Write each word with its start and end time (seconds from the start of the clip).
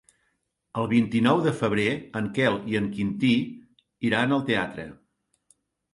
El 0.83 0.87
vint-i-nou 0.93 1.41
de 1.47 1.51
febrer 1.59 1.85
en 2.21 2.29
Quel 2.37 2.57
i 2.73 2.79
en 2.81 2.89
Quintí 2.97 3.35
iran 4.11 4.35
al 4.39 4.45
teatre. 4.49 4.87